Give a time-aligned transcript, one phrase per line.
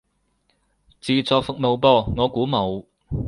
[0.99, 2.83] 自助服務噃，我估冇